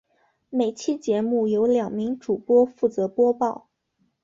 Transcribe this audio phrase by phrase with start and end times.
[0.49, 3.67] 每期节目由两名主播负责播报。